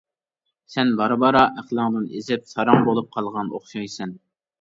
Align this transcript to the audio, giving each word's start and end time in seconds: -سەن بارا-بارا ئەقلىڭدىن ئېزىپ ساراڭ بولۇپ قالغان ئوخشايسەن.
-سەن 0.69 0.93
بارا-بارا 1.01 1.43
ئەقلىڭدىن 1.61 2.07
ئېزىپ 2.19 2.47
ساراڭ 2.53 2.81
بولۇپ 2.87 3.13
قالغان 3.17 3.53
ئوخشايسەن. 3.59 4.17